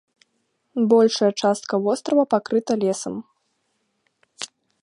[0.93, 3.15] Большая частка вострава пакрыта лесам.